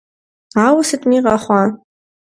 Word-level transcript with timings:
Ауэ 0.65 0.81
сытми 0.89 1.19
къэхъуа! 1.23 1.63